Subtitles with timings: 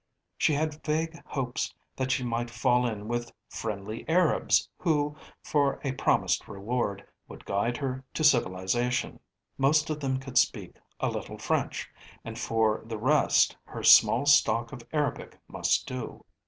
[0.35, 5.91] She had vague hopes that she might fall in with friendly Arabs who, for a
[5.91, 9.19] promised reward, would guide her to civilisation.
[9.59, 11.87] Most of them could speak a little French,
[12.25, 16.25] and for the rest her small stock of Arabic must do.